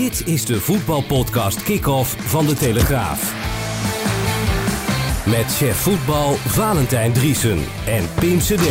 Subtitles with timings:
[0.00, 3.34] Dit is de voetbalpodcast Kick-Off van De Telegraaf.
[5.26, 8.68] Met chef voetbal Valentijn Driesen en Pim CD.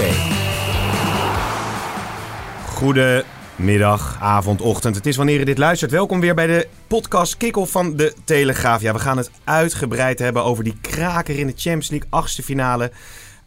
[2.66, 4.96] Goedemiddag, avond, ochtend.
[4.96, 5.92] Het is wanneer je dit luistert.
[5.92, 8.82] Welkom weer bij de podcast Kick-Off van De Telegraaf.
[8.82, 12.92] Ja, we gaan het uitgebreid hebben over die kraker in de Champions League achtste finale.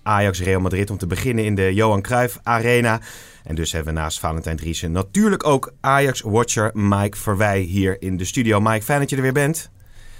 [0.03, 3.01] Ajax-Real Madrid om te beginnen in de Johan Cruijff Arena.
[3.45, 8.25] En dus hebben we naast Valentijn Driesen natuurlijk ook Ajax-watcher Mike Verwij hier in de
[8.25, 8.61] studio.
[8.61, 9.71] Mike, fijn dat je er weer bent.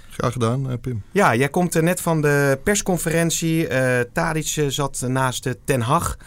[0.09, 1.03] Graag gedaan, eh, Pim.
[1.11, 3.69] Ja, jij komt eh, net van de persconferentie.
[3.69, 6.17] Uh, Tadic zat naast de Ten Hag.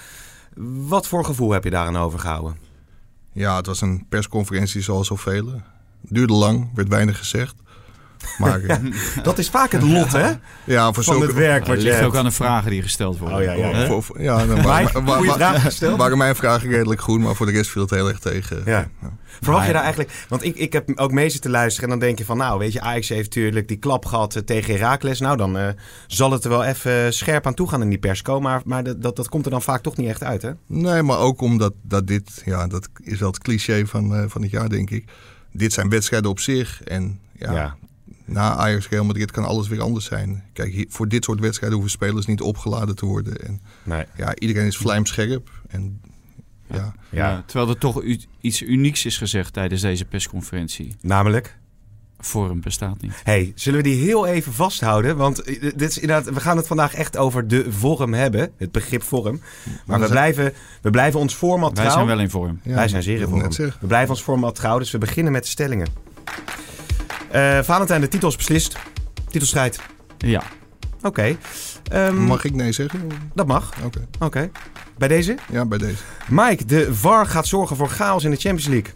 [0.88, 2.56] Wat voor gevoel heb je daaraan overgehouden?
[3.32, 5.62] Ja, het was een persconferentie zoals zoveel.
[6.00, 7.54] Duurde lang, werd weinig gezegd.
[8.38, 8.76] Maar, eh,
[9.22, 10.30] Dat is vaak het lot, hè?
[10.64, 12.06] ja, voor Van het werk Het wat je ligt hebt.
[12.08, 13.38] ook aan de vragen die gesteld worden.
[13.38, 13.86] Oh, ja, ja, ja.
[13.86, 14.22] Voor- voor-
[14.62, 18.62] waren, waren mijn vragen redelijk goed, maar voor de rest viel het heel erg tegen.
[18.64, 18.88] Ja.
[19.40, 20.24] Verwacht je daar eigenlijk...
[20.28, 22.36] Want ik, ik heb ook mee zitten luisteren en dan denk je van...
[22.36, 25.20] Nou, weet je, Ajax heeft natuurlijk die klap gehad eh, tegen Heracles.
[25.20, 25.68] Nou, dan eh,
[26.06, 28.40] zal het er wel even scherp aan toe gaan in die persco.
[28.40, 30.50] Maar, maar dat, dat, dat komt er dan vaak toch niet echt uit, hè?
[30.66, 34.42] Nee, maar ook omdat dat dit, ja, dat is wel het cliché van, eh, van
[34.42, 35.04] het jaar, denk ik.
[35.52, 36.82] Dit zijn wedstrijden op zich.
[36.82, 37.76] En ja, Ja.
[38.26, 40.44] Na Ajax Real Madrid kan alles weer anders zijn.
[40.52, 43.40] Kijk, hier- voor dit soort wedstrijden hoeven spelers niet opgeladen te worden.
[43.46, 44.04] En Nee.
[44.16, 45.50] ja, iedereen is vlijmscherp.
[45.68, 46.00] En
[46.66, 46.92] ja, Ja.
[47.28, 50.96] Ja, terwijl er toch u- iets unieks is gezegd tijdens deze persconferentie.
[51.00, 51.58] Namelijk...
[52.18, 53.12] Vorm bestaat niet.
[53.24, 55.16] hey, zullen we die heel even vasthouden?
[55.16, 58.50] Want eh, dit is inderdaad, we gaan het vandaag echt over de vorm hebben.
[58.56, 59.40] Het begrip vorm.
[59.86, 60.52] Maar we blijven,
[60.82, 61.94] we blijven ons format Wij trouw.
[61.96, 62.60] zijn wel in vorm.
[62.62, 63.50] ja, Wij zijn zeer in vorm.
[63.80, 65.86] We blijven ons format trouw, dus we beginnen met de stellingen.
[67.30, 68.76] Eh Valentijn, de titels beslist.
[69.28, 69.80] Titelstrijd.
[70.18, 70.42] Ja.
[71.02, 71.36] Oké.
[71.90, 73.00] Ehm, Mag ik nee zeggen?
[73.34, 73.72] Dat mag.
[73.84, 74.06] Oké.
[74.18, 74.50] Oké.
[74.98, 75.36] Bij deze?
[75.52, 76.02] Ja, bij deze.
[76.28, 78.92] Mike, de VAR gaat zorgen voor chaos in de Champions League.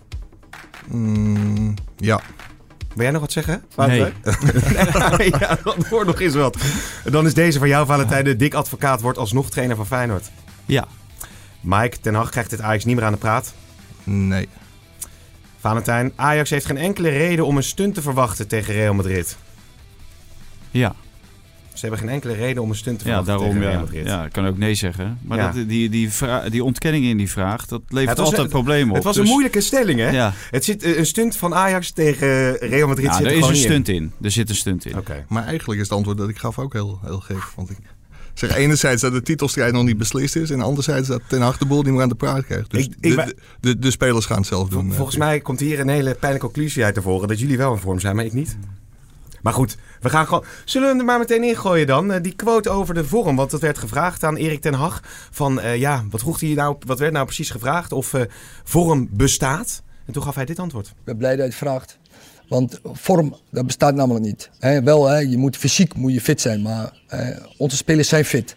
[0.87, 2.21] Mm, ja.
[2.95, 3.65] Wil jij nog wat zeggen?
[3.77, 4.01] Nee.
[5.39, 6.57] Ja, dat wordt nog eens wat.
[7.05, 8.25] Dan is deze van jou, Valentijn.
[8.25, 10.31] De dik advocaat wordt alsnog trainer van Feyenoord.
[10.67, 10.87] Ja.
[11.61, 13.55] Mike, Ten Hag krijgt dit Ajax niet meer aan de praat.
[14.05, 14.49] Nee.
[15.61, 19.37] Valentijn, Ajax heeft geen enkele reden om een stunt te verwachten tegen Real Madrid.
[20.71, 20.95] Ja.
[21.73, 23.85] Ze hebben geen enkele reden om een stunt te Ja, verwachten daarom tegen Real ja.
[23.85, 24.07] Madrid.
[24.07, 24.25] ja.
[24.25, 25.19] Ik kan ook nee zeggen.
[25.23, 25.51] Maar Ja.
[25.53, 26.11] dat, die, die,
[26.51, 28.95] die ontkenning in die vraag, dat levert was altijd een- problemen op.
[28.95, 30.09] Het was Dus- een moeilijke stelling, hè?
[30.11, 33.39] Ja, Het zit, eh, een stunt van Ajax tegen Real Madrid ja zit er er
[33.39, 33.57] is een in.
[33.61, 34.13] stunt in.
[34.23, 34.97] Er zit een stunt in.
[34.99, 35.25] Oké.
[35.29, 37.43] Maar eigenlijk is het antwoord dat ik gaf ook heel, heel gek.
[37.57, 37.77] Want ik
[38.41, 40.51] zeg enerzijds dat de titelstrijd nog niet beslist is.
[40.51, 42.71] En anderzijds dat Ten Hag de boel niet meer aan de praat krijgt.
[42.71, 44.81] Dus Ik- ik de, de, de, de spelers gaan het zelf doen.
[44.83, 47.29] Vol- eh, Volgens mij komt hier een hele pijnlijke conclusie uit te voren.
[47.29, 48.57] Dat jullie wel in vorm zijn, maar ik niet.
[49.43, 50.45] Maar goed, we gaan gewoon...
[50.65, 52.13] Zullen we hem er maar meteen ingooien dan?
[52.13, 53.37] Eh, die quote over de vorm.
[53.37, 55.01] Want dat werd gevraagd aan Erik ten Hag.
[55.31, 57.93] Van, eh, ja, wat, vroeg hij nou, wat werd nou precies gevraagd?
[57.93, 58.23] Of eh,
[58.65, 59.83] vorm bestaat?
[60.07, 60.87] En toen gaf hij dit antwoord.
[60.87, 61.99] Ik ben blij dat je het vraagt.
[62.51, 64.51] Want vorm, dat bestaat namelijk niet.
[64.59, 68.25] Hè, wel, hè, je moet fysiek moet je fit zijn, maar eh, onze spelers zijn
[68.25, 68.57] fit.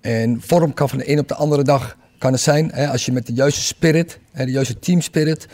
[0.00, 2.70] En vorm kan van de een op de andere dag kan het zijn.
[2.72, 5.48] Hè, als je met de juiste spirit, hè, de juiste teamspirit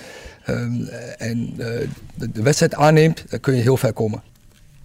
[0.44, 0.84] ehm,
[1.18, 4.22] en eh, de, de wedstrijd aanneemt, dan kun je heel ver komen.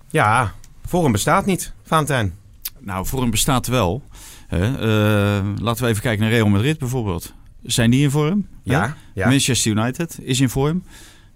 [0.09, 0.53] Ja,
[0.85, 2.33] vorm bestaat niet, Valentijn.
[2.79, 4.01] Nou, vorm bestaat wel.
[4.47, 4.63] Hè.
[4.65, 7.33] Eh, laten we even kijken naar Real Madrid bijvoorbeeld.
[7.63, 8.47] Zijn die in vorm?
[8.63, 8.95] Ja.
[9.13, 10.83] Manchester United is in vorm.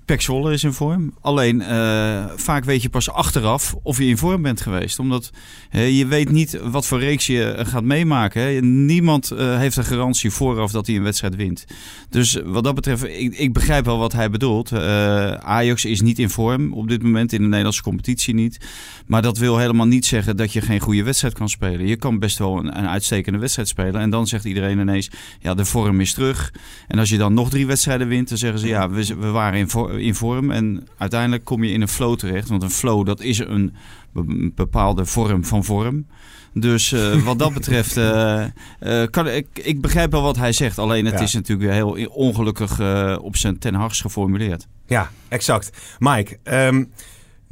[0.05, 1.13] Pek is in vorm.
[1.21, 4.99] Alleen eh, vaak weet je pas achteraf of je in vorm bent geweest.
[4.99, 5.31] Omdat
[5.71, 8.41] je weet niet wat voor reeks je eh, gaat meemaken.
[8.41, 8.49] Hè.
[8.61, 11.65] Niemand eh, heeft een garantie vooraf dat hij een wedstrijd wint.
[12.09, 14.73] Dus wat dat betreft, ik, ik begrijp wel wat hij bedoelt.
[14.73, 18.57] Ajax is niet in vorm op dit moment in de Nederlandse competitie niet.
[19.05, 21.87] Maar dat wil helemaal niet zeggen dat je geen goede wedstrijd kan spelen.
[21.87, 24.01] Je kan best wel een, een uitstekende wedstrijd spelen.
[24.01, 25.09] En dan zegt iedereen ineens,
[25.39, 26.53] ja, de vorm is terug.
[26.87, 29.59] En als je dan nog drie wedstrijden wint, dan zeggen ze, ja, we, we waren
[29.59, 30.51] in, vor- in vorm.
[30.51, 32.49] En uiteindelijk kom je in een flow terecht.
[32.49, 33.73] Want een flow, dat is een
[34.13, 36.05] be- bepaalde vorm van vorm.
[36.53, 38.43] Dus eh, wat dat betreft, eh,
[38.79, 40.77] eh, kan, ik, ik begrijp wel wat hij zegt.
[40.77, 41.21] Alleen het Ja.
[41.21, 42.79] is natuurlijk weer heel ongelukkig
[43.19, 44.67] op zijn ten Hags geformuleerd.
[44.85, 45.95] Ja, exact.
[45.99, 46.83] Mike, ehm,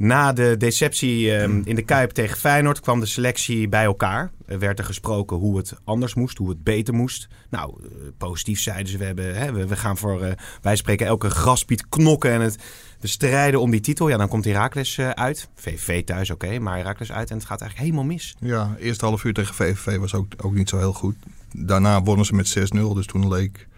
[0.00, 4.30] Na de deceptie ehm, in de Kuip tegen Feyenoord kwam de selectie bij elkaar.
[4.46, 7.28] Er werd er gesproken hoe het anders moest, hoe het beter moest.
[7.50, 7.88] Nou, eh,
[8.18, 10.32] positief zeiden ze, we, hebben, hè, we, gaan voor, eh,
[10.62, 12.58] wij spreken elke graspiet knokken en het,
[13.00, 14.08] we strijden om die titel.
[14.08, 15.48] Ja, dan komt Heracles eh, uit.
[15.54, 18.36] VVV thuis, oké, maar Heracles uit en het gaat eigenlijk helemaal mis.
[18.38, 21.16] Ja, eerste half uur tegen VVV was ook, ook niet zo heel goed.
[21.56, 23.68] Daarna wonnen ze met 6-0, dus toen leek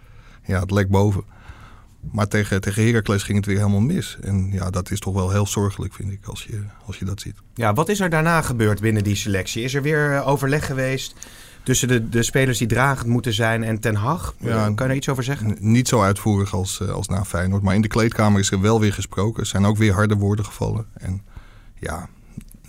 [0.46, 1.24] ja, het lek boven.
[2.10, 4.16] Maar tegen, tegen Heracles ging het weer helemaal mis.
[4.20, 7.20] En ja, dat is toch wel heel zorgelijk, vind ik, als je, als je dat
[7.20, 7.36] ziet.
[7.54, 9.62] Ja, wat is er daarna gebeurd binnen die selectie?
[9.62, 11.14] Is er weer eh, overleg geweest
[11.62, 14.34] tussen de, de spelers die dragend moeten zijn en Ten Hag?
[14.38, 14.62] Ja.
[14.62, 15.56] Kan je daar iets over zeggen?
[15.60, 17.62] Niet zo uitvoerig als, eh, als na Feyenoord.
[17.62, 19.40] Maar in de kleedkamer is er wel weer gesproken.
[19.40, 20.86] Er zijn ook weer harde woorden gevallen.
[20.92, 21.22] En
[21.78, 22.08] ja,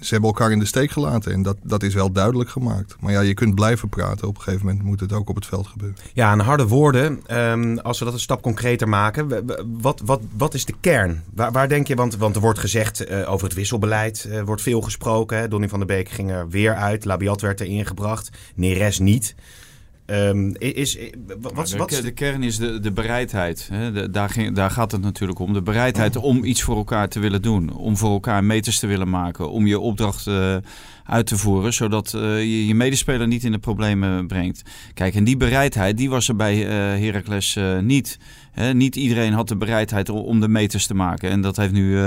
[0.03, 1.31] ze hebben elkaar in de steek gelaten.
[1.31, 2.95] En dat, dat is wel duidelijk gemaakt.
[2.99, 4.27] Maar ja, je kunt blijven praten.
[4.27, 5.97] Op een gegeven moment moet het ook op het veld gebeuren.
[6.13, 7.21] Ja, en harde woorden.
[7.25, 9.45] ehm, als we dat een stap concreter maken.
[9.81, 11.23] Wat, wat, wat is de kern?
[11.33, 11.95] Waar, waar denk je?
[11.95, 14.27] Want, want er wordt gezegd eh, over het wisselbeleid.
[14.31, 15.49] Er wordt veel gesproken.
[15.49, 17.05] Donny van der Beek ging er weer uit.
[17.05, 18.29] Labiat werd er ingebracht.
[18.55, 19.35] Neres niet.
[20.57, 21.09] Is, is,
[21.41, 23.69] wat, de, wat, de kern is de, de bereidheid.
[23.71, 23.91] Hè?
[23.91, 25.53] De- daar, ging, daar gaat het natuurlijk om.
[25.53, 27.73] De bereidheid om iets voor elkaar te willen doen.
[27.73, 29.51] Om voor elkaar meters te willen maken.
[29.51, 30.55] Om je opdracht eh,
[31.05, 31.73] uit te voeren.
[31.73, 34.61] Zodat eh, je je medespeler niet in de problemen brengt.
[34.93, 36.71] Kijk, en die bereidheid die was er bij eh
[37.01, 38.19] Heracles niet.
[38.51, 38.73] Hè?
[38.73, 41.29] niet iedereen had de bereidheid om, de meters te maken.
[41.29, 41.97] En dat heeft nu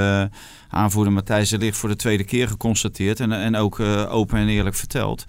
[0.69, 3.21] aanvoerder Matthijs de Ligt voor de tweede keer geconstateerd.
[3.21, 3.81] En, en ook
[4.11, 5.25] open en eerlijk verteld.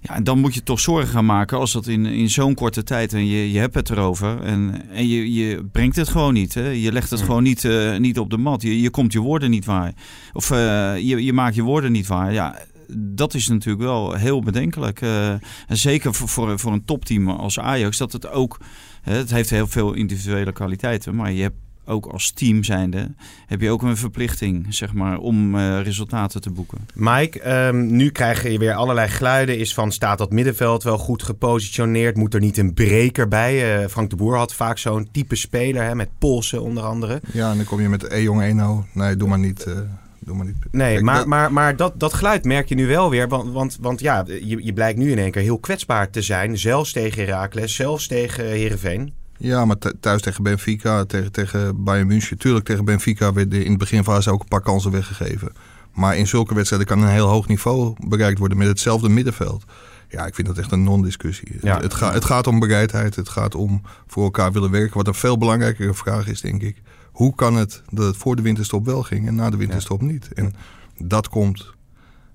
[0.00, 2.82] Ja, en dan moet je toch zorgen gaan maken als dat in, in zo'n korte
[2.82, 6.54] tijd en je, je hebt het erover en, en je, je brengt het gewoon niet.
[6.54, 6.68] Hè?
[6.68, 8.62] Je legt het gewoon niet, eh, niet op de mat.
[8.62, 9.92] Je, je komt je woorden niet waar.
[10.32, 10.56] Of eh,
[10.96, 12.32] je, je maakt je woorden niet waar.
[12.32, 12.58] Ja,
[12.96, 15.00] dat is natuurlijk wel heel bedenkelijk.
[15.00, 15.40] Eh, en
[15.76, 18.58] zeker voor, voor, voor een topteam als Ajax, dat het ook.
[19.02, 21.56] hè, het heeft heel veel individuele kwaliteiten, maar je hebt
[21.88, 23.14] ook als team zijnde,
[23.46, 26.78] heb je ook een verplichting, zeg maar, om eh, resultaten te boeken.
[26.94, 29.58] Mike, ehm, nu krijg je weer allerlei geluiden.
[29.58, 32.16] Is van, staat dat middenveld wel goed gepositioneerd?
[32.16, 33.82] Moet er niet een breker bij?
[33.82, 37.20] Eh, Frank de Boer had vaak zo'n type speler, hè, met polsen onder andere.
[37.32, 39.62] Ja, en dan kom je met E-jong 1 Nee, doe maar niet.
[39.64, 39.74] eh,
[40.18, 40.56] doe maar niet.
[40.70, 43.28] Nee, Kijk, maar, dat- maar, maar dat, dat geluid merk je nu wel weer.
[43.28, 46.58] Want, want, want ja, je, je blijkt nu in één keer heel kwetsbaar te zijn.
[46.58, 49.12] Zelfs tegen Heracles, zelfs tegen Heerenveen.
[49.38, 52.38] Ja, maar thu- thuis tegen Benfica, tegen, tegen Bayern München.
[52.38, 55.52] Tuurlijk, tegen Benfica werden in de beginfase ook een paar kansen weggegeven.
[55.94, 59.64] Maar in zulke wedstrijden kan een heel hoog niveau bereikt worden met hetzelfde middenveld.
[60.08, 61.56] Ja, ik vind dat echt een non-discussie.
[61.60, 61.80] Ja.
[61.80, 64.96] Het, ga- het gaat om bereidheid, het gaat om voor elkaar willen werken.
[64.96, 66.82] Wat een veel belangrijkere vraag is, denk ik.
[67.12, 70.32] Hoe kan het dat het voor de winterstop wel ging en na de winterstop niet?
[70.34, 70.54] En
[70.98, 71.74] dat komt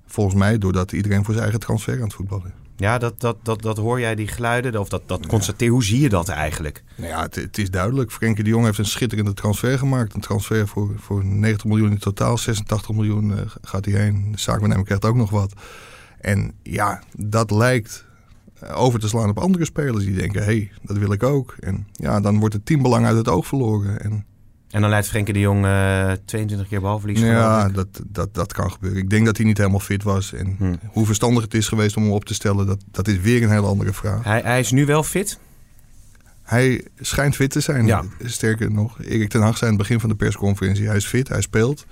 [0.06, 2.63] volgens mij doordat iedereen voor zijn eigen transfer aan het voetballen is.
[2.76, 4.80] Ja, dat, dat, dat, dat hoor jij, die geluiden.
[4.80, 5.70] Of dat, dat constateer.
[5.70, 6.84] Hoe zie je dat eigenlijk?
[6.96, 8.12] Nou ja, het, het is duidelijk.
[8.12, 10.14] Frenkie de Jong heeft een schitterende transfer gemaakt.
[10.14, 12.38] Een transfer voor, voor 90 miljoen in totaal.
[12.38, 14.32] 86 miljoen eh, gaat hij heen.
[14.32, 15.54] De zaakwaarnemer krijgt ook nog wat.
[16.20, 18.06] En ja, dat lijkt
[18.60, 20.40] eh, over te slaan op andere spelers die denken...
[20.40, 21.56] hé, hey, dat wil ik ook.
[21.60, 24.02] En ja, dan wordt het teambelang uit het oog verloren.
[24.02, 24.26] En
[24.74, 27.20] En dan leidt Frenkie de Jong eh 22 keer balverlies.
[27.20, 29.00] ja, dat, dat, dat kan gebeuren.
[29.02, 30.34] Ik denk dat hij niet helemaal fit was.
[30.34, 30.76] En Hm.
[30.88, 32.66] hoe verstandig het is geweest om hem op te stellen...
[32.68, 34.24] dat, dat is weer een hele andere vraag.
[34.24, 35.40] Hij, hij is nu wel fit.
[36.44, 37.86] Hij schijnt fit te zijn.
[37.86, 38.04] Ja.
[38.24, 40.88] Sterker nog, Erik ten Hag zei aan het begin van de persconferentie...
[40.88, 41.86] hij is fit, hij speelt.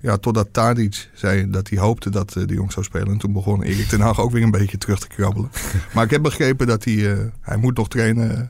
[0.00, 3.08] Ja, totdat Tadic zei dat hij hoopte dat eh, de jong zou spelen.
[3.08, 5.50] En toen begon Erik ten Hag ook weer een beetje terug te krabbelen.
[5.94, 7.12] maar ik heb begrepen dat hij...
[7.12, 8.42] eh, hij moet nog trainen eh,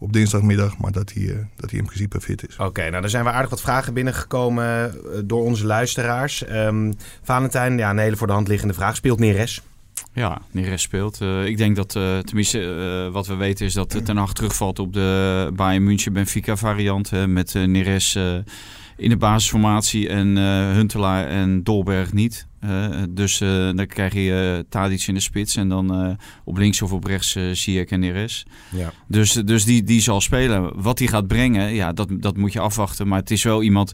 [0.00, 0.78] op dinsdagmiddag...
[0.78, 2.56] maar dat hij, eh, dat hij in principe fit is.
[2.56, 6.44] Oké, nou er zijn we aardig wat vragen binnengekomen eh, door onze luisteraars.
[6.44, 6.92] Ehm
[7.22, 8.96] Valentijn, ja, een hele voor de hand liggende vraag.
[8.96, 9.62] Speelt Neres?
[10.12, 11.20] Ja, Neres speelt.
[11.20, 12.60] Eh, ik denk dat, eh, tenminste,
[13.06, 17.10] eh, wat we weten is dat Ten Hag terugvalt op de Bayern München Benfica variant.
[17.10, 18.34] hè, met Neres eh,
[18.96, 22.46] in de basisformatie en eh, Huntelaar en Dolberg niet.
[22.60, 26.82] Eh, dus eh, dan krijg je uh, Tadic in de spits en dan op links
[26.82, 28.46] of op rechts Ziyech en Neres.
[28.70, 28.92] Ja.
[29.06, 30.82] Dus, dus die, die zal spelen.
[30.82, 33.08] Wat hij gaat brengen, ja, dat, dat moet je afwachten.
[33.08, 33.92] Maar het is wel iemand...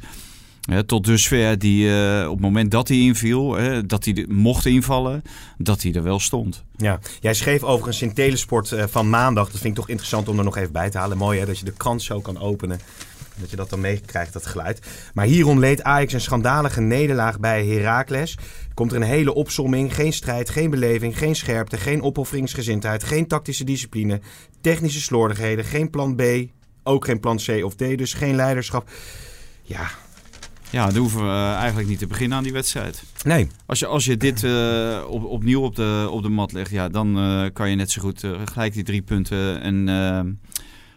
[0.67, 1.91] Hè, tot dusver die
[2.25, 5.23] op het moment dat hij inviel, hè, dat hij mocht invallen,
[5.59, 6.65] dat hij er wel stond.
[6.77, 10.45] Ja, jij schreef overigens in Telesport van maandag, dat vind ik toch interessant om er
[10.45, 11.17] nog even bij te halen.
[11.17, 12.81] Mooi hè, dat je de krant zo kan openen.
[13.37, 14.81] Dat je dat dan meekrijgt, dat geluid.
[15.15, 18.39] Maar hierom leed Ajax een schandalige nederlaag bij Heracles.
[18.75, 19.95] Komt er een hele opsomming.
[19.95, 24.21] Geen strijd, geen beleving, geen scherpte, geen opofferingsgezindheid, geen tactische discipline,
[24.61, 26.23] technische slordigheden, geen plan B,
[26.83, 28.91] ook geen plan C of D, dus geen leiderschap.
[29.63, 29.89] Ja,
[30.71, 33.03] ja, dan hoeven we uh, eigenlijk niet te beginnen aan die wedstrijd.
[33.25, 33.49] Nee.
[33.67, 36.89] Als je, als je dit uh, op, opnieuw op de, op de mat legt, ja,
[36.89, 39.89] dan uh, kan je net zo goed uh, gelijk die drie punten en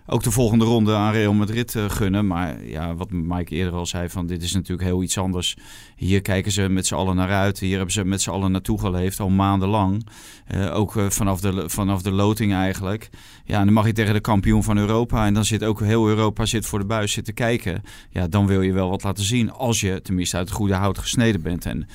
[0.09, 2.27] ook de volgende ronde aan Real Madrid uh, gunnen.
[2.27, 5.57] Maar ja, wat Mike eerder al zei, van dit is natuurlijk heel iets anders.
[5.95, 7.59] Hier kijken ze met z'n allen naar uit.
[7.59, 10.07] Hier hebben ze met z'n allen naartoe geleefd, al maandenlang.
[10.55, 13.09] Uh, ook uh, vanaf, de, vanaf de loting eigenlijk.
[13.45, 15.25] Ja, en dan mag je tegen de kampioen van Europa.
[15.25, 17.83] En dan zit ook heel Europa zit voor de buis zitten kijken.
[18.09, 19.51] Ja, dan wil je wel wat laten zien.
[19.51, 21.65] Als je tenminste uit het goede hout gesneden bent.
[21.65, 21.87] En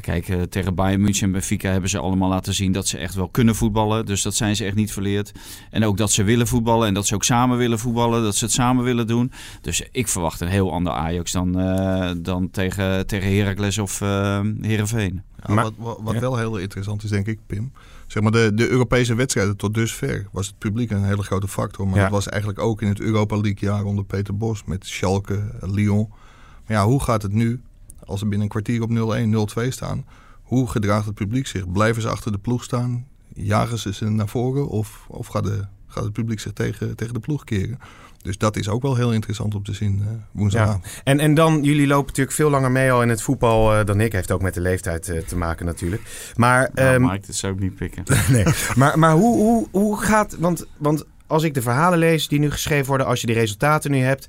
[0.00, 3.14] Kijk, uh, tegen Bayern München en Benfica hebben ze allemaal laten zien dat ze echt
[3.14, 4.06] wel kunnen voetballen.
[4.06, 5.32] Dus dat zijn ze echt niet verleerd.
[5.70, 8.22] En ook dat ze willen voetballen en dat ze ook samen willen voetballen.
[8.22, 9.32] Dat ze het samen willen doen.
[9.60, 14.40] Dus ik verwacht een heel ander Ajax dan, uh, dan tegen, tegen Heracles of uh,
[14.60, 15.22] Heerenveen.
[15.46, 16.20] Ja, maar, wat wat, wat ja.
[16.20, 17.72] wel heel interessant is, denk ik, Pim.
[18.06, 21.86] Zeg maar, de, de Europese wedstrijden tot dusver was het publiek een hele grote factor.
[21.86, 22.02] Maar ja.
[22.02, 26.08] dat was eigenlijk ook in het Europa League jaar onder Peter Bos met Schalke, Lyon.
[26.66, 27.60] Maar ja, hoe gaat het nu
[28.08, 30.04] als ze binnen een kwartier op 0-1, 0-2 staan,
[30.42, 31.72] hoe gedraagt het publiek zich?
[31.72, 33.06] Blijven ze achter de ploeg staan?
[33.34, 34.68] Jagen ze ze naar voren?
[34.68, 37.78] Of, of gaat, de, gaat het publiek zich tegen, tegen de ploeg keren?
[38.22, 40.84] Dus dat is ook wel heel interessant om te zien uh, woensdagavond.
[40.84, 41.00] Ja.
[41.04, 44.00] En, en dan, jullie lopen natuurlijk veel langer mee al in het voetbal uh, dan
[44.00, 44.12] ik.
[44.12, 46.02] Heeft ook met de leeftijd uh, te maken natuurlijk.
[46.36, 48.04] Maar, nou, um, Mike, dat zou ik niet pikken.
[48.32, 48.44] nee,
[48.76, 50.36] maar, maar hoe, hoe, hoe gaat...
[50.38, 53.06] Want, want als ik de verhalen lees die nu geschreven worden...
[53.06, 54.26] als je die resultaten nu hebt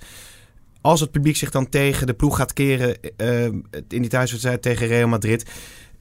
[0.81, 4.87] als het publiek zich dan tegen de ploeg gaat keren uh, in die thuiswedstrijd tegen
[4.87, 5.49] Real Madrid,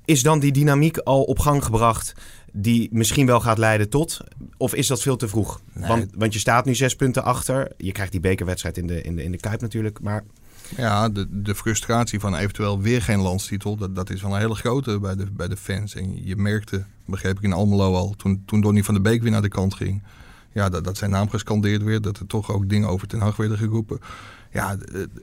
[0.04, 2.12] is dan die dynamiek al op gang gebracht
[2.52, 4.18] die misschien wel gaat leiden tot?
[4.56, 5.61] Of is dat veel te vroeg?
[5.73, 5.88] Nee.
[5.88, 7.73] Want, want je staat nu zes punten achter.
[7.76, 10.25] Je krijgt die bekerwedstrijd in de, in de, in de Kuip natuurlijk, maar...
[10.76, 14.54] Ja, de, de frustratie van eventueel weer geen landstitel, dat, dat is wel een hele
[14.54, 15.94] grote bij de, bij de fans.
[15.94, 19.30] En je merkte, begreep ik in Almelo al, toen, toen Donny van de Beek weer
[19.30, 20.02] naar de kant ging...
[20.52, 23.37] Ja, dat, dat zijn naam gescandeerd werd, dat er toch ook dingen over ten Hag
[23.37, 24.00] werden geroepen
[24.52, 24.76] ja,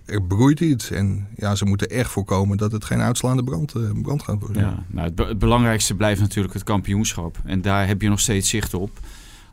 [0.05, 0.91] er broeit iets.
[0.91, 4.61] En ja, ze moeten echt voorkomen dat het geen uitslaande brand, brand gaat worden.
[4.61, 7.37] Ja, nou, het, het, belangrijkste blijft natuurlijk het kampioenschap.
[7.45, 8.99] En daar heb je nog steeds zicht op.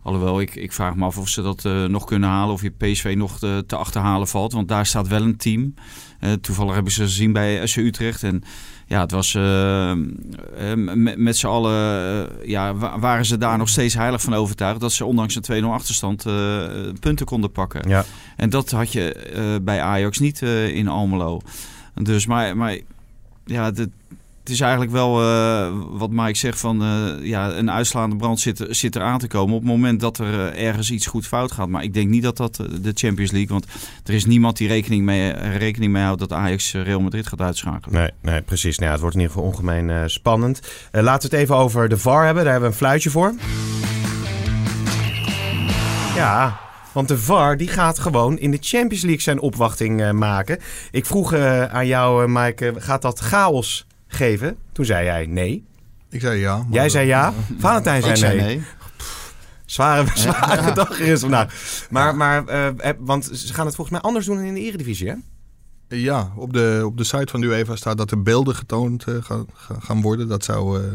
[0.03, 2.55] Alhoewel, ik, ik vraag me af of ze dat uh, nog kunnen halen.
[2.55, 4.53] Of je PSV nog te, te achterhalen valt.
[4.53, 5.75] Want daar staat wel een team.
[6.21, 8.23] Uh, toevallig hebben ze gezien bij SC Utrecht.
[8.23, 8.43] En
[8.87, 9.93] ja, het was uh,
[10.75, 15.05] met, met z'n allen, ja, waren ze daar nog steeds heilig van overtuigd dat ze
[15.05, 16.23] ondanks een 2-0 achterstand
[17.01, 17.89] punten konden pakken.
[17.89, 18.05] Ja.
[18.37, 20.43] En dat had je bij Ajax niet
[20.73, 21.41] in Almelo.
[21.95, 22.79] Dus, maar, maar
[23.45, 23.91] ja, de,
[24.43, 28.67] het is eigenlijk wel uh, wat Mike zegt van uh, ja, een uitslaande brand zit,
[28.69, 31.53] zit er aan te komen op het moment dat er uh, ergens iets goed fout
[31.53, 31.69] gaat.
[31.69, 33.67] Maar ik denk niet dat dat de Champions League, want
[34.05, 37.99] er is niemand die rekening mee, rekening mee houdt dat Ajax Real Madrid gaat uitschakelen.
[37.99, 38.79] Nee, nee precies.
[38.79, 40.61] Nou, het wordt in ieder geval ongemeen spannend.
[40.91, 42.43] laten we het even over de VAR hebben.
[42.43, 43.35] Daar hebben we een fluitje voor.
[46.15, 46.61] Ja,
[46.93, 50.59] want de VAR die gaat gewoon in de Champions League zijn opwachting maken.
[50.91, 51.35] Ik vroeg
[51.69, 54.57] aan jou, Mike, gaat dat chaos geven?
[54.73, 55.65] Toen zei jij nee.
[56.09, 56.67] Ik zei ja.
[56.71, 57.33] Jij zei ja.
[57.59, 58.57] Valentijn zei, zei nee.
[58.57, 58.65] nee.
[59.67, 60.71] Zware, zware ja.
[60.85, 61.55] dag is vandaag.
[61.91, 65.09] Maar, maar uh, want ze gaan het volgens mij anders doen dan in de Eredivisie,
[65.09, 65.15] hè?
[65.89, 69.17] Ja, op de, op de site van de UEFA staat dat er beelden getoond uh,
[69.21, 69.47] gaan,
[69.79, 70.29] gaan worden.
[70.29, 70.87] Dat zou, uh,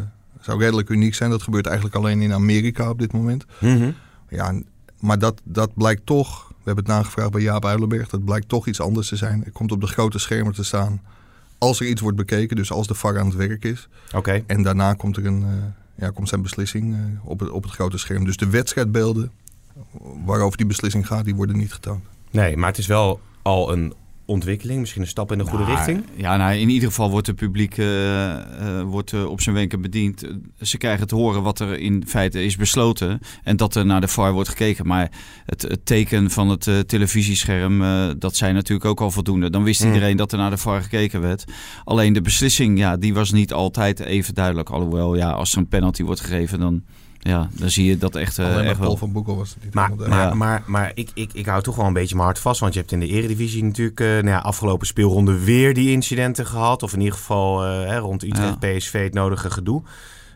[0.41, 1.29] zou redelijk uniek zijn.
[1.29, 3.45] Dat gebeurt eigenlijk alleen in Amerika op dit moment.
[3.59, 3.95] Mm -hmm.
[4.29, 4.61] Ja,
[4.99, 6.47] maar dat, dat blijkt toch...
[6.47, 8.09] We hebben het nagevraagd bij Jaap Uilenberg.
[8.09, 9.41] Dat blijkt toch iets anders te zijn.
[9.43, 11.01] Het komt op de grote schermen te staan
[11.57, 13.87] als er iets wordt bekeken, dus als de VAR aan het werk is.
[14.15, 14.43] Okay.
[14.47, 15.47] En daarna komt er een, uh,
[15.95, 18.25] ja, komt zijn beslissing uh, op, het, op het grote scherm.
[18.25, 19.31] Dus de wedstrijdbeelden
[20.25, 22.03] waarover die beslissing gaat, die worden niet getoond.
[22.31, 23.93] Nee, maar het is wel al een
[24.27, 26.03] ontwikkeling, misschien een stap in de goede nou, richting?
[26.15, 29.81] Ja, nou, in ieder geval wordt het publiek uh, uh, wordt, uh, op zijn wenken
[29.81, 30.23] bediend.
[30.61, 34.07] Ze krijgen te horen wat er in feite is besloten en dat er naar de
[34.07, 34.87] VAR wordt gekeken.
[34.87, 35.11] Maar
[35.45, 37.79] het, het teken van het televisiescherm,
[38.19, 39.49] dat zijn natuurlijk ook al voldoende.
[39.49, 39.87] Dan wist mm.
[39.87, 41.43] iedereen dat er naar de VAR gekeken werd.
[41.83, 44.69] Alleen de beslissing, ja, die was niet altijd even duidelijk.
[44.69, 46.83] Alhoewel, ja, als er een penalty wordt gegeven, dan
[47.27, 48.97] ja, dan zie je dat echt, uh, echt wel.
[48.97, 50.33] van Boekel was het niet maar, maar, ja.
[50.33, 52.59] maar, maar, ik, ik, ik hou toch wel een beetje mijn hart vast.
[52.59, 56.45] Want je hebt in de eredivisie natuurlijk uh, nou ja, afgelopen speelronde weer die incidenten
[56.45, 56.83] gehad.
[56.83, 58.77] Of in ieder geval uh, hè, rond Utrecht ja.
[58.77, 59.81] PSV het nodige gedoe.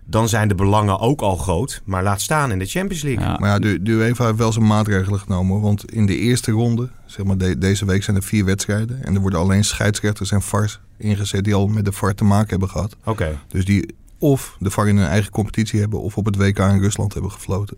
[0.06, 1.82] Dan zijn de belangen ook al groot.
[1.86, 3.24] Maar laat staan in de Champions League.
[3.24, 3.38] Ja.
[3.40, 5.62] Maar ja, de, de UEFA heeft wel zijn maatregelen genomen.
[5.62, 9.04] Want in de eerste ronde, zeg maar de, deze week zijn er vier wedstrijden.
[9.04, 12.50] En er worden alleen scheidsrechters en VARs ingezet die al met de VAR te maken
[12.50, 12.96] hebben gehad.
[13.00, 13.10] Oké.
[13.10, 13.38] Okay.
[13.48, 16.80] Dus die of de VAR in hun eigen competitie hebben of op het WK in
[16.80, 17.78] Rusland hebben gefloten.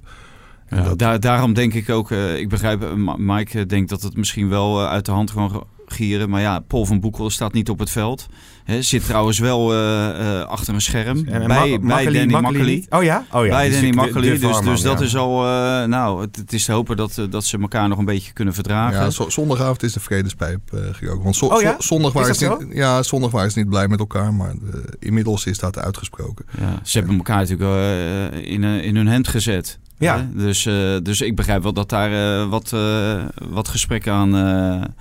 [0.70, 1.00] Ja, dat...
[1.00, 4.88] daar, daarom denk ik ook, uh, ik begrijp, uh, Mike denkt dat het misschien wel
[4.88, 6.30] uit de hand gewoon gieren.
[6.30, 8.28] Maar ja, Paul van Boekel staat niet op het veld.
[8.64, 11.26] He, zit trouwens wel uh, achter een scherm.
[11.28, 12.86] En bij, bij Danny Makkely.
[12.90, 13.26] Oh ja?
[13.32, 13.52] Oh ja.
[13.52, 14.40] Bij dus Danny Makkely.
[14.40, 14.88] Dus, dus ja.
[14.88, 15.46] dat is al...
[15.46, 18.54] Uh, nou, het, het, is te hopen dat, dat ze elkaar nog een beetje kunnen
[18.54, 19.02] verdragen.
[19.02, 21.24] Ja, zo, zondagavond is de vredespijp uh, geroken.
[21.24, 21.76] Want zo, oh ja?
[21.78, 24.34] zondag waren ze niet, ja, zondag waren ze niet blij met elkaar.
[24.34, 24.54] Maar
[25.00, 26.46] inmiddels is dat uitgesproken.
[26.60, 29.80] Ja, ze hebben elkaar natuurlijk in, in hun hand gezet.
[30.04, 30.18] Ja.
[30.18, 30.36] Hè?
[30.36, 34.96] Dus, eh, dus ik begrijp wel dat daar eh, wat, eh, wat gesprekken aan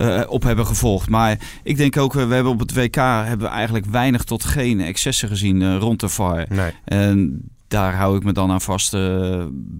[0.00, 1.08] eh, op hebben gevolgd.
[1.08, 4.44] Maar ik denk ook, eh, we hebben op het WK hebben we eigenlijk weinig tot
[4.44, 6.46] geen excessen gezien eh, rond de VAR.
[6.48, 6.70] Nee.
[6.84, 8.90] En daar hou ik me dan aan vast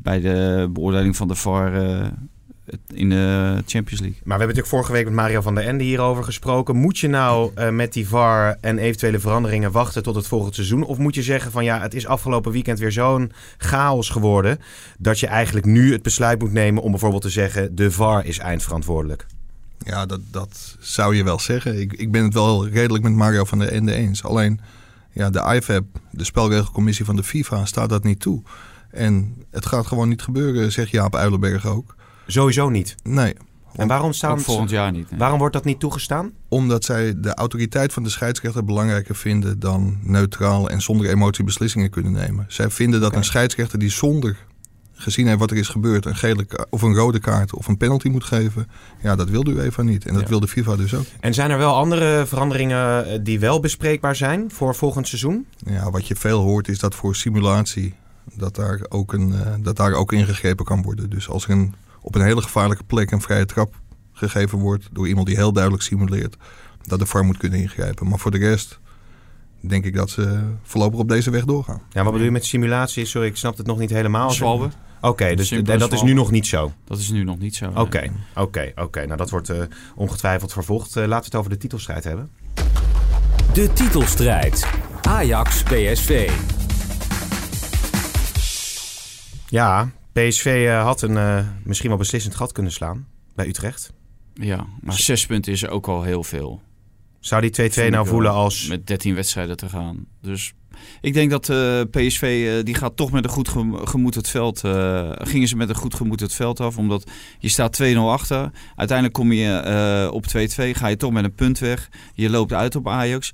[0.03, 1.73] bij de beoordeling van de VAR
[2.95, 4.21] in de Champions League.
[4.25, 6.77] Maar we hebben natuurlijk vorige week met Mario van der Ende hierover gesproken.
[6.77, 10.83] Moet je nou met die VAR en eventuele veranderingen wachten tot het volgend seizoen?
[10.85, 14.59] Of moet je zeggen van ja, het is afgelopen weekend weer zo'n chaos geworden...
[14.99, 17.75] dat je eigenlijk nu het besluit moet nemen om bijvoorbeeld te zeggen...
[17.75, 19.27] de VAR is eindverantwoordelijk.
[19.85, 21.81] Ja, dat, dat zou je wel zeggen.
[21.81, 24.25] Ik, ik ben het wel redelijk met Mario van der Ende eens.
[24.25, 24.61] Alleen,
[25.13, 28.43] ja, de IFAB, de spelregelcommissie van de FIFA, staat dat niet toe.
[28.91, 31.95] En het gaat gewoon niet gebeuren, zegt Jaap Uilenberg ook.
[32.27, 32.95] Sowieso niet.
[33.03, 33.35] Nee,
[33.75, 35.11] En waarom, staan, volgend jaar niet.
[35.11, 35.17] hè?
[35.17, 36.33] waarom wordt dat niet toegestaan?
[36.49, 41.91] omdat zij de autoriteit van de scheidsrechter belangrijker vinden dan neutraal en zonder emotie beslissingen
[41.91, 42.45] kunnen nemen.
[42.49, 44.37] Zij vinden dat een scheidsrechter die zonder
[45.01, 48.09] gezien heeft wat er is gebeurd, een gele of een rode kaart of een penalty
[48.09, 48.69] moet geven.
[49.03, 50.07] Ja, dat wil de UEFA niet.
[50.07, 50.29] En dat Ja.
[50.29, 51.05] wil de FIFA dus ook.
[51.21, 55.47] En zijn er wel andere veranderingen eh, die wel bespreekbaar zijn voor volgend seizoen?
[55.57, 57.95] Ja, wat je veel hoort is dat voor simulatie
[58.35, 61.11] dat daar ook, een, eh, dat daar ook ingegrepen kan worden.
[61.11, 63.75] Dus als er een, op een hele gevaarlijke plek een vrije trap
[64.13, 66.37] gegeven wordt door iemand die heel duidelijk simuleert,
[66.83, 68.09] dat de VAR moet kunnen ingrijpen.
[68.09, 68.80] Maar voor de rest
[69.61, 71.83] denk ik dat ze voorlopig op deze weg doorgaan.
[71.91, 73.05] Ja, wat bedoel je met simulatie?
[73.05, 74.31] Sorry, ik snap het nog niet helemaal.
[74.31, 74.69] Zwalbe,
[75.01, 76.73] Oké, dus en dat is nu nog niet zo.
[76.85, 77.73] dat is nu nog niet zo.
[77.75, 79.05] Oké, oké, oké.
[79.07, 79.63] Nou, dat wordt eh,
[79.95, 80.97] ongetwijfeld vervolgd.
[80.97, 82.31] Eh, laten we het over de titelstrijd hebben.
[83.53, 84.67] De titelstrijd.
[85.03, 86.31] Ajax PSV.
[89.51, 93.93] Ja, PSV eh, had een eh, misschien wel beslissend gat kunnen slaan bij Utrecht.
[94.35, 96.63] Ja, maar zes punten is ook al heel veel.
[97.21, 98.67] Zou die 2-2 Vind ik nou voelen als...
[98.67, 100.07] Met 13 wedstrijden te gaan.
[100.23, 100.53] Dus
[101.01, 102.23] ik denk dat eh, PSV,
[102.59, 104.65] eh, die gaat toch met een goed gem- gemoed het veld...
[104.65, 106.79] eh, gingen ze met een goed gemoed het veld af.
[106.79, 108.51] Omdat je staat 2-0 achter.
[108.77, 110.29] Uiteindelijk kom je eh, op 2-2.
[110.77, 111.89] Ga je toch met een punt weg.
[112.15, 113.31] Je loopt uit op Ajax.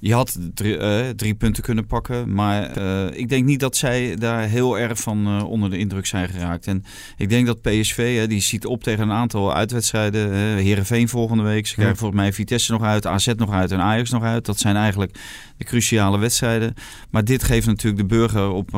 [0.00, 2.34] Je had drie, eh, drie punten kunnen pakken.
[2.34, 6.06] Maar eh, ik denk niet dat zij daar heel erg van eh, onder de indruk
[6.06, 6.66] zijn geraakt.
[6.66, 6.84] En
[7.16, 10.32] ik denk dat PSV, hè, die ziet op tegen een aantal uitwedstrijden.
[10.56, 11.66] Heerenveen volgende week.
[11.66, 12.00] Ze krijgen Ja.
[12.00, 14.44] volgens mij Vitesse nog uit, AZ nog uit en Ajax nog uit.
[14.46, 15.18] Dat zijn eigenlijk
[15.56, 16.74] de cruciale wedstrijden.
[17.10, 18.70] Maar dit geeft natuurlijk de burger op,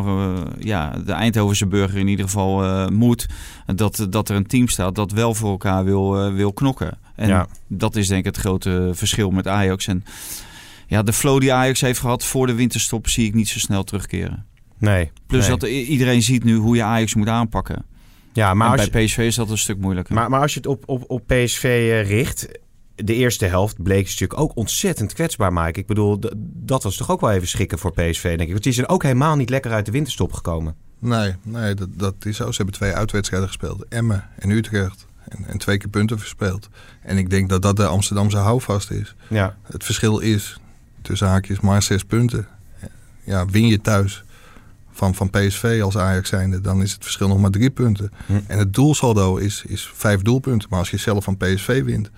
[0.58, 3.26] ja, de Eindhovense burger in ieder geval moed.
[3.74, 6.98] Dat, dat er een team staat dat wel voor elkaar wil, wil knokken.
[7.16, 7.46] En Ja.
[7.68, 9.86] dat is denk ik het grote verschil met Ajax.
[9.86, 10.04] En
[10.90, 13.84] ja, de flow die Ajax heeft gehad voor de winterstop zie ik niet zo snel
[13.84, 14.46] terugkeren.
[14.78, 15.10] Nee.
[15.26, 15.56] Plus nee.
[15.56, 17.84] dat iedereen ziet nu hoe je Ajax moet aanpakken.
[18.32, 20.14] Ja, maar en als, bij je, PSV is dat een stuk moeilijker.
[20.14, 22.48] maar, maar als je het op, op, op PSV eh, richt...
[22.94, 25.80] De eerste helft bleek ze natuurlijk ook ontzettend kwetsbaar, Mike.
[25.80, 28.50] Ik bedoel, dat was toch ook wel even schrikken voor PSV, denk ik.
[28.50, 30.74] Want die zijn ook helemaal niet lekker uit de winterstop gekomen.
[30.98, 32.50] Nee, nee dat, dat is zo.
[32.50, 33.84] Ze hebben twee uitwedstrijden gespeeld.
[33.88, 35.06] Emmen en Utrecht.
[35.28, 36.68] En, en twee keer punten verspeeld.
[37.02, 39.14] En ik denk dat dat de Amsterdamse houvast is.
[39.28, 40.60] Ja, Het verschil is,
[41.02, 42.46] tussen haakjes, maar zes punten.
[43.24, 44.24] Ja, win je thuis
[44.90, 48.10] van, van PSV als Ajax zijnde, dan is het verschil nog maar drie punten.
[48.26, 48.40] Hm.
[48.46, 50.68] En het doelsaldo is, is vijf doelpunten.
[50.70, 52.10] Maar als je zelf van PSV wint,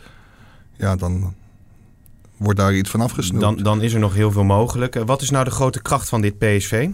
[0.76, 1.34] ja, dan
[2.36, 3.42] wordt daar iets van afgesnoept.
[3.42, 4.96] dan, dan is er nog heel veel mogelijk.
[4.96, 6.88] Eh, Wat is nou de grote kracht van dit PSV?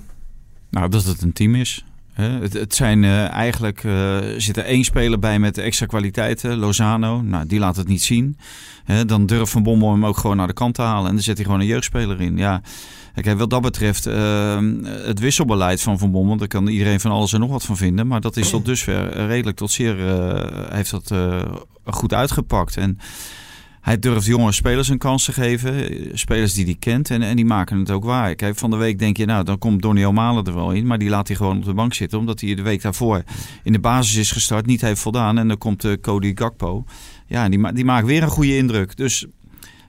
[0.71, 1.85] Nou, dat het een team is.
[2.23, 7.23] Het, het zijn eh, eigenlijk eh, zit er één speler bij met extra kwaliteiten, Lozano.
[7.23, 8.39] Nou, die laat het niet zien.
[9.07, 11.37] Dan durft Van Bommel hem ook gewoon naar de kant te halen en dan zet
[11.37, 12.37] hij gewoon een jeugdspeler in.
[12.37, 12.63] Ja,
[13.15, 17.33] kijk, wat dat betreft, eh, het wisselbeleid van Van Bommel, daar kan iedereen van alles
[17.33, 18.07] en nog wat van vinden.
[18.07, 21.13] Maar dat is tot dusver redelijk tot zeer eh, heeft dat
[21.85, 22.77] goed uitgepakt.
[22.77, 22.99] En
[23.89, 25.91] hij durft jonge spelers een kans te geven.
[25.91, 27.11] eh, Spelers die hij kent.
[27.11, 28.35] En, en die maken het ook waar.
[28.55, 30.87] Van de week denk je, nou, dan komt Donny O'Malen er wel in.
[30.87, 32.19] Maar die laat hij gewoon op de bank zitten.
[32.19, 33.23] Omdat hij de week daarvoor
[33.63, 34.67] in de basis is gestart.
[34.67, 35.39] Niet heeft voldaan.
[35.39, 36.85] En dan komt uh, Cody Gakpo.
[37.27, 38.97] Ja, die, die maakt weer een goede indruk.
[38.97, 39.27] Dus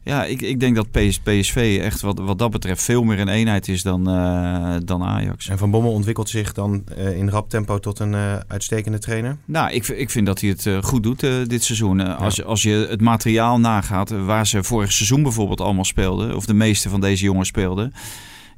[0.09, 3.27] ja, ik, ik denk dat PS, PSV echt wat, wat dat betreft veel meer een
[3.27, 5.49] eenheid is dan, uh, dan Ajax.
[5.49, 9.37] En Van Bommel ontwikkelt zich dan uh, in rap tempo tot een uh, uitstekende trainer?
[9.45, 11.19] Nou, ik, ik vind dat hij het goed doet
[11.49, 11.97] dit seizoen.
[11.97, 12.13] Ja.
[12.13, 16.53] Als, als je het materiaal nagaat waar ze vorig seizoen bijvoorbeeld allemaal speelden, of de
[16.53, 17.93] meeste van deze jongens speelden.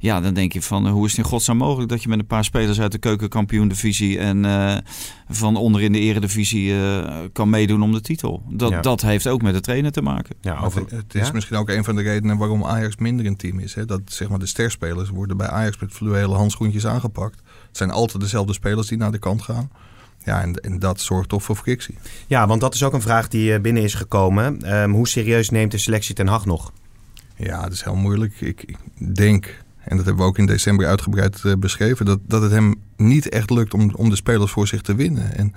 [0.02, 2.26] Ja, dan denk je van hoe is het in godsnaam mogelijk dat je met een
[2.26, 4.76] paar spelers uit de keukenkampioen-divisie en uh,
[5.28, 8.42] van onder in de eredivisie uh, kan meedoen om de titel.
[8.48, 8.80] Dat, ja.
[8.80, 10.36] dat heeft ook met de trainer te maken.
[10.40, 11.32] Ja, over, het is ja?
[11.32, 13.74] misschien ook een van de redenen waarom Ajax minder een team is.
[13.74, 13.84] Hè?
[13.84, 17.40] Dat zeg maar de sterspelers worden bij Ajax met fluwele handschoentjes aangepakt.
[17.68, 19.70] Het zijn altijd dezelfde spelers die naar de kant gaan.
[20.24, 21.98] Ja, en, en, dat zorgt toch voor frictie.
[22.26, 24.76] Ja, want dat is ook een vraag die binnen is gekomen.
[24.76, 26.72] Um, hoe serieus neemt de selectie Ten Hag nog?
[27.36, 28.40] Ja, dat is heel moeilijk.
[28.40, 28.76] Ik, ik
[29.14, 32.74] denk en dat hebben we ook in december uitgebreid eh, beschreven, dat, dat het hem
[32.96, 35.36] niet echt lukt om, om de spelers voor zich te winnen.
[35.36, 35.54] En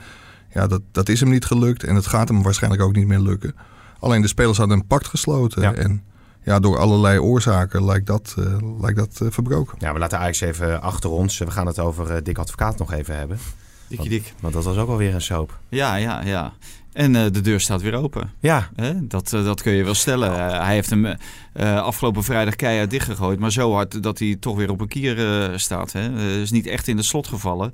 [0.54, 3.20] ja, dat, dat is hem niet gelukt en het gaat hem waarschijnlijk ook niet meer
[3.20, 3.56] lukken.
[4.00, 5.62] Alleen de spelers hadden een pact gesloten.
[5.62, 5.74] Ja.
[5.74, 6.04] En
[6.44, 9.78] ja, door allerlei oorzaken lijkt dat, eh, lijkt dat eh, verbroken.
[9.80, 11.38] Ja, we laten Ajax even achter ons.
[11.38, 13.38] We gaan het over Dick Advocaat nog even hebben.
[13.88, 14.34] Dikkie dik.
[14.40, 15.60] Want dat was ook alweer een soap.
[15.70, 16.54] Ja, ja, ja.
[16.96, 18.32] En eh, de deur staat weer open.
[18.40, 19.08] Ja, Hè?
[19.08, 20.30] Dat, eh, dat kun je wel stellen.
[20.30, 21.18] Eh, hij heeft hem
[21.60, 23.40] afgelopen vrijdag keihard dichtgegooid.
[23.40, 25.92] Maar zo hard dat hij toch weer op een kier staat.
[25.92, 26.32] Hè?
[26.42, 27.72] Is niet echt in het slot gevallen.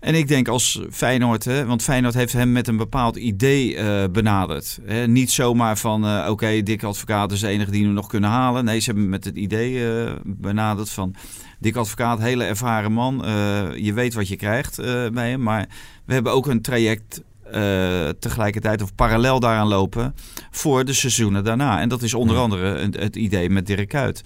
[0.00, 3.76] En ik denk als Feyenoord, hè, want Feyenoord heeft hem met een bepaald idee
[4.10, 4.78] benaderd.
[4.84, 5.06] Hè?
[5.06, 8.64] Niet zomaar van, oké, Dick Advocaat is de enige die we nog kunnen halen.
[8.64, 9.84] Nee, ze hebben hem met het idee
[10.24, 11.14] benaderd van...
[11.60, 13.24] Dick Advocaat, hele ervaren man.
[13.24, 15.42] eh, je weet wat je krijgt eh, bij hem.
[15.42, 15.68] Maar
[16.04, 20.14] we hebben ook een traject eh, tegelijkertijd of parallel daaraan lopen
[20.50, 21.80] voor de seizoenen daarna.
[21.80, 24.22] En dat is onder andere het, het idee met Dirk Kuyt.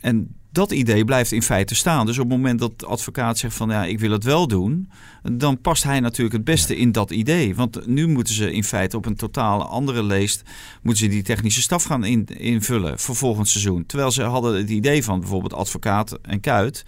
[0.00, 2.06] En dat idee blijft in feite staan.
[2.06, 4.90] Dus op het moment dat de advocaat zegt van ja, ik wil het wel doen,
[5.32, 7.54] dan past hij natuurlijk het beste in dat idee.
[7.54, 10.42] Want nu moeten ze in feite op een totaal andere leest,
[10.82, 13.86] moeten ze die technische staf gaan in, invullen voor volgend seizoen.
[13.86, 16.84] Terwijl ze hadden het idee van bijvoorbeeld advocaat en Kuit.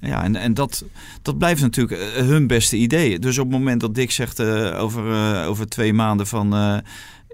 [0.00, 0.84] Ja, en, en dat,
[1.22, 3.18] dat blijft natuurlijk eh, hun beste idee.
[3.18, 6.82] Dus op het moment dat Dick zegt eh, over, eh, over twee maanden van...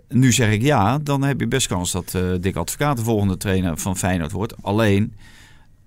[0.09, 3.79] nu zeg ik ja, dan heb je best kans dat Dick Advocaat de volgende trainer
[3.79, 4.55] van Feyenoord wordt.
[4.63, 5.15] Alleen,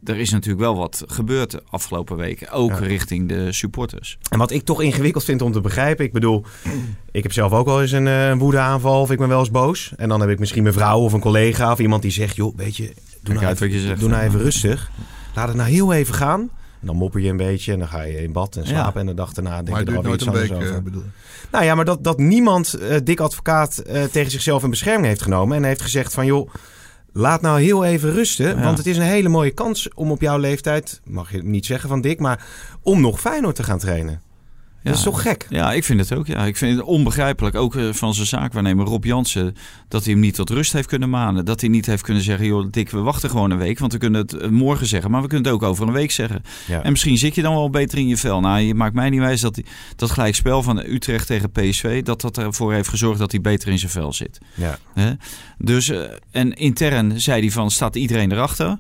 [0.10, 2.52] er is natuurlijk wel wat gebeurd de afgelopen weken.
[2.52, 2.78] Ook Ja.
[2.78, 4.18] richting de supporters.
[4.30, 6.06] En wat ik toch ingewikkeld vind om te begrijpen.
[6.06, 6.44] Ik bedoel,
[7.12, 9.94] ik heb zelf ook wel eens een eh, woedeaanval of ik ben wel eens boos.
[9.98, 12.36] En dan heb ik misschien mijn vrouw of een collega of iemand die zegt...
[12.36, 12.94] joh, weet je, doe
[13.24, 14.00] Kijk nou, uit even, wat je zegt.
[14.00, 14.92] doe nou even rustig.
[15.36, 16.50] Laat het nou heel even gaan.
[16.82, 18.94] En dan mopper je een beetje en dan ga je in bad en slapen.
[18.94, 19.00] Ja.
[19.00, 20.76] En de dag daarna denk Maar je er nooit iets een anders week, over.
[20.76, 21.04] eh, bedoel.
[21.52, 25.22] Nou ja, maar dat, dat niemand eh Dick Advocaat eh, tegen zichzelf in bescherming heeft
[25.22, 25.58] genomen.
[25.58, 26.50] En heeft gezegd van joh,
[27.18, 28.48] laat nou heel even rusten.
[28.48, 28.64] Ja.
[28.64, 31.90] Want het is een hele mooie kans om op jouw leeftijd, mag je niet zeggen
[31.90, 32.46] van Dick, maar
[32.82, 34.22] om nog Feyenoord te gaan trainen.
[34.88, 34.94] Ja.
[34.94, 35.46] Dat is toch gek?
[35.50, 36.28] Ja, ik vind het ook.
[36.28, 36.46] Ja.
[36.46, 39.56] Ik vind het onbegrijpelijk, ook eh, van zijn zaakwaarnemer Rob Jansen,
[39.88, 41.46] dat hij hem niet tot rust heeft kunnen manen.
[41.46, 43.80] Dat hij niet heeft kunnen zeggen, joh Dick, we wachten gewoon een week.
[43.80, 46.12] Want we kunnen het eh, morgen zeggen, maar we kunnen het ook over een week
[46.12, 46.44] zeggen.
[46.68, 46.84] Ja.
[46.84, 48.40] En misschien zit je dan wel beter in je vel.
[48.40, 52.22] Nou, je maakt mij niet wijs dat die, dat gelijkspel van Utrecht tegen PSV, dat
[52.22, 54.38] dat ervoor heeft gezorgd dat hij beter in zijn vel zit.
[54.54, 54.78] Ja.
[55.58, 58.78] Dus, eh, en intern zei hij van, staat iedereen erachter?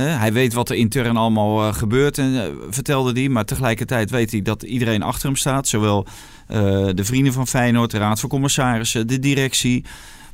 [0.00, 3.28] Hij weet wat er intern allemaal eh, gebeurt, en, eh, vertelde hij.
[3.28, 5.68] Maar tegelijkertijd weet hij dat iedereen achter hem staat.
[5.68, 6.06] Zowel
[6.46, 9.84] eh, de vrienden van Feyenoord, de raad van commissarissen, de directie.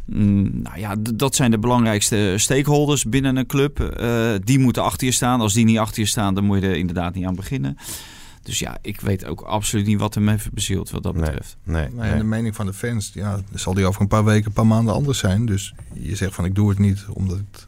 [0.05, 3.81] Mm, nou ja, dat zijn de belangrijkste stakeholders binnen een club.
[3.81, 5.41] Eh, die moeten achter je staan.
[5.41, 7.77] Als die niet achter je staan, dan moet je er inderdaad niet aan beginnen.
[8.43, 11.23] Dus ja, ik weet ook absoluut niet wat hem heeft bezield wat dat Nee.
[11.25, 11.57] betreft.
[11.65, 12.19] Nee, Nou, en nee.
[12.19, 14.95] de mening van de fans, ja, zal die over een paar weken, een paar maanden
[14.95, 15.47] anders zijn.
[15.47, 17.67] Dus je zegt van ik doe het niet omdat het,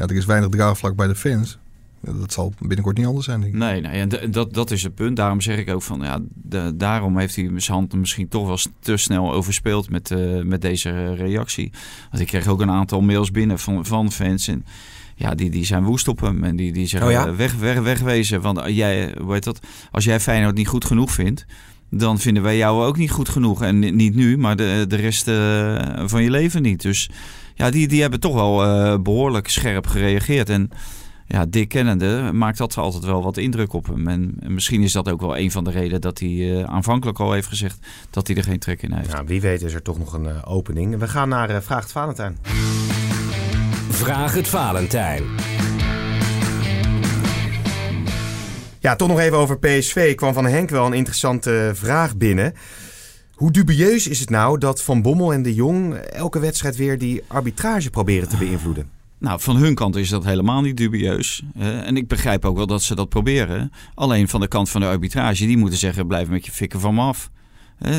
[0.00, 1.58] ja, er is weinig draagvlak bij de fans.
[2.02, 3.58] Dat zal binnenkort niet anders zijn, denk ik.
[3.58, 5.16] Nee, nee en dat, dat is het punt.
[5.16, 8.58] Daarom zeg ik ook van ja, de- daarom heeft hij zijn hand misschien toch wel
[8.80, 11.72] te snel overspeeld met, eh, met deze reactie.
[12.10, 14.48] Want ik kreeg ook een aantal mails binnen van, van fans.
[14.48, 14.64] En
[15.14, 16.44] ja, die, die zijn woest op hem.
[16.44, 17.26] En die, die zeggen Oh ja?
[17.26, 18.40] eh, weg, weg, wegwezen.
[18.40, 19.60] Want eh, jij, hoe heet dat?
[19.90, 21.44] Als jij Feyenoord niet goed genoeg vindt.
[21.90, 23.62] Dan vinden wij jou ook niet goed genoeg.
[23.62, 26.82] En ni- niet nu, maar de, de rest eh, van je leven niet.
[26.82, 27.10] Dus
[27.60, 30.48] ja, die, die hebben toch wel eh, behoorlijk scherp gereageerd.
[30.48, 30.70] En
[31.26, 34.08] ja, Dick kennende maakt dat altijd wel wat indruk op hem.
[34.08, 37.20] En, en misschien is dat ook wel een van de redenen dat hij eh, aanvankelijk
[37.20, 37.78] al heeft gezegd
[38.10, 39.12] dat hij er geen trek in heeft.
[39.12, 40.98] Nou, wie weet is er toch nog een eh, opening.
[40.98, 42.38] We gaan naar eh, Vraag het Valentijn.
[43.88, 45.22] Vraag het Valentijn.
[48.78, 50.14] Ja, toch nog even over PSV.
[50.14, 52.54] kwam van Henk wel een interessante vraag binnen.
[53.40, 57.22] Hoe dubieus is het nou dat Van Bommel en de Jong elke wedstrijd weer die
[57.26, 58.90] arbitrage proberen te beïnvloeden?
[59.18, 61.42] Nou, van hun kant is dat helemaal niet dubieus.
[61.58, 63.72] En ik begrijp ook wel dat ze dat proberen.
[63.94, 66.94] Alleen van de kant van de arbitrage, die moeten zeggen: blijf met je fikken van
[66.94, 67.30] me af.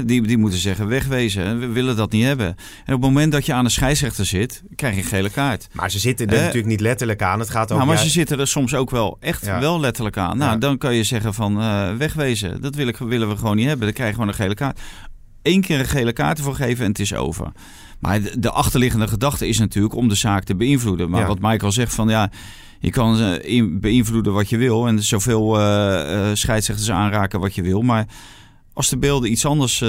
[0.05, 1.59] Die, die moeten zeggen: wegwezen.
[1.59, 2.47] We willen dat niet hebben.
[2.85, 5.67] En op het moment dat je aan de scheidsrechter zit, krijg je een gele kaart.
[5.73, 7.39] Maar ze zitten er natuurlijk niet letterlijk aan.
[7.39, 7.77] Het gaat ook...
[7.77, 9.59] Nou, maar ze zitten er soms ook wel echt Ja.
[9.59, 10.37] wel letterlijk aan.
[10.37, 10.57] Nou, Ja.
[10.57, 12.61] dan kan je zeggen van eh, wegwezen.
[12.61, 13.85] Dat wil ik, willen we gewoon niet hebben.
[13.85, 14.79] Dan krijg je gewoon een gele kaart.
[15.43, 17.51] Eén keer een gele kaart ervoor geven en het is over.
[17.99, 21.09] Maar de, de achterliggende gedachte is natuurlijk om de zaak te beïnvloeden.
[21.09, 21.27] Maar Ja.
[21.27, 22.29] wat Michael zegt van ja,
[22.79, 24.87] je kan eh, beïnvloeden wat je wil.
[24.87, 27.81] En zoveel eh, scheidsrechters aanraken wat je wil.
[27.81, 28.05] Maar
[28.73, 29.83] als de beelden iets anders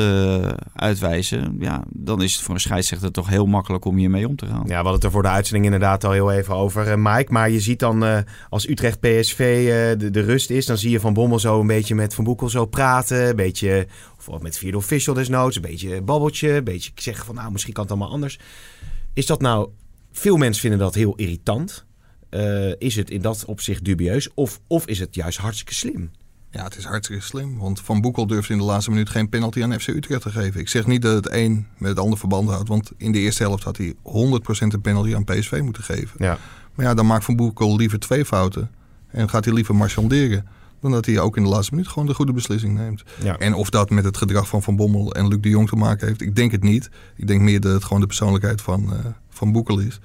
[0.75, 4.47] uitwijzen, ja, dan is het voor een scheidsrechter toch heel makkelijk om hiermee om te
[4.47, 4.63] gaan.
[4.63, 7.33] Ja, we hadden het er voor de uitzending inderdaad al heel even over, eh, Mike.
[7.33, 9.67] Maar je ziet dan als Utrecht PSV
[9.99, 12.49] de, de rust is, dan zie je Van Bommel zo een beetje met Van Boekel
[12.49, 13.29] zo praten.
[13.29, 13.87] Een beetje,
[14.29, 16.51] of met vierde official desnoods, een beetje babbeltje.
[16.53, 18.39] Een beetje zeggen van nou, misschien kan het allemaal anders.
[19.13, 19.69] Is dat nou,
[20.13, 21.85] veel mensen vinden dat heel irritant.
[22.31, 26.11] eh, is het in dat opzicht dubieus of, of is het juist hartstikke slim?
[26.51, 27.59] Ja, het is hartstikke slim.
[27.59, 30.61] Want Van Boekel durfde in de laatste minuut geen penalty aan FC Utrecht te geven.
[30.61, 32.69] Ik zeg niet dat het een met het ander verband houdt.
[32.69, 33.99] Want in de eerste helft had hij 100%
[34.69, 36.25] een penalty aan PSV moeten geven.
[36.25, 36.39] Ja.
[36.75, 38.71] Maar ja, dan maakt Van Boekel liever twee fouten.
[39.11, 40.47] En gaat hij liever marchanderen.
[40.83, 43.03] Dan dat hij ook in de laatste minuut gewoon de goede beslissing neemt.
[43.23, 43.39] Ja.
[43.39, 46.07] En of dat met het gedrag van Van Bommel en Luc de Jong te maken
[46.07, 46.91] heeft, ik denk het niet.
[47.17, 50.01] Ik denk meer dat het gewoon de persoonlijkheid van, eh, van Boekel is.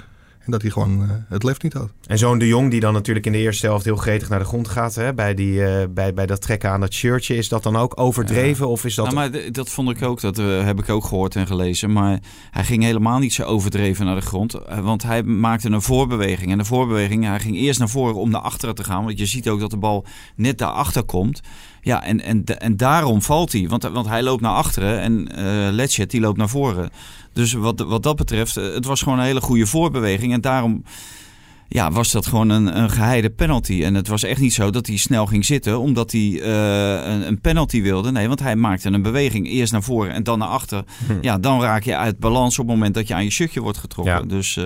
[0.47, 1.89] En dat hij gewoon eh, het lef niet had.
[2.05, 4.45] En zo'n De Jong die dan natuurlijk in de eerste helft heel gretig naar de
[4.45, 4.95] grond gaat.
[4.95, 7.36] Hè, bij, die, eh, bij, bij dat trekken aan dat shirtje.
[7.36, 8.67] Is dat dan ook overdreven?
[8.67, 9.05] Of is dat...
[9.12, 11.91] Nou, maar dat vond ik ook, dat eh, heb ik ook gehoord en gelezen.
[11.91, 12.19] Maar
[12.51, 14.55] hij ging helemaal niet zo overdreven naar de grond.
[14.81, 16.51] Want hij maakte een voorbeweging.
[16.51, 19.03] En de voorbeweging, hij ging eerst naar voren om naar achteren te gaan.
[19.03, 20.05] Want je ziet ook dat de bal
[20.36, 21.41] net daarachter komt.
[21.81, 23.67] Ja, en, en, en daarom valt hij.
[23.67, 25.27] Want, want hij loopt naar achteren en
[25.73, 26.89] Letchet die loopt naar voren.
[27.37, 30.33] Dus wat, wat dat betreft, eh, het was gewoon een hele goede voorbeweging.
[30.33, 30.83] En daarom
[31.67, 33.83] ja, was dat gewoon een, een geheide penalty.
[33.83, 37.27] En het was echt niet zo dat hij snel ging zitten omdat hij eh, een,
[37.27, 38.11] een penalty wilde.
[38.11, 40.83] Nee, want hij maakte een beweging eerst naar voren en dan naar achter.
[41.21, 43.77] Ja, dan raak je uit balans op het moment dat je aan je shirtje wordt
[43.77, 44.13] getrokken.
[44.13, 44.21] Ja.
[44.21, 44.59] Dus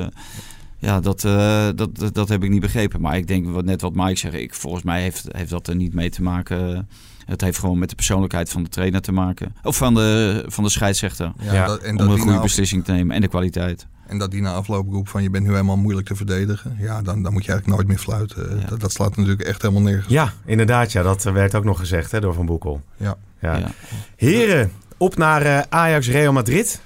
[0.81, 3.01] ja, dat, eh, dat, dat, dat heb ik niet begrepen.
[3.01, 4.33] Maar ik denk wat, net wat Mike zegt.
[4.33, 6.87] Ik, volgens mij heeft, heeft dat er niet mee te maken.
[7.25, 9.55] Het heeft gewoon met de persoonlijkheid van de trainer te maken.
[9.63, 11.31] Of van de, van de scheidsrechter.
[11.41, 13.15] Ja, dat, en, om dat een goede af- beslissing te nemen.
[13.15, 13.87] En de kwaliteit.
[14.07, 16.75] en dat die na afloop roept van je bent nu helemaal moeilijk te verdedigen.
[16.79, 18.59] Ja, dan, dan moet je eigenlijk nooit meer fluiten.
[18.59, 18.65] Ja.
[18.65, 20.07] Dat, dat slaat natuurlijk echt helemaal nergens.
[20.13, 20.91] Ja, inderdaad.
[20.91, 22.81] Ja, dat eh, werd ook nog gezegd hè, door Van Boekel.
[22.97, 23.15] Ja.
[23.41, 23.57] Ja.
[23.57, 23.71] Ja.
[24.15, 26.81] Heren, op naar eh, Ajax Real Madrid.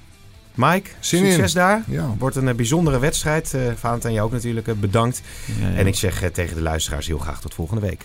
[0.56, 1.30] Mike, Zin in.
[1.30, 1.82] succes daar.
[1.86, 2.14] Ja.
[2.18, 3.52] Wordt een eh, bijzondere wedstrijd.
[3.52, 5.22] Uh, Valentijn, jou ook natuurlijk eh, bedankt.
[5.60, 5.74] Ja, ja.
[5.76, 8.04] En ik zeg eh, tegen de luisteraars heel graag tot volgende week.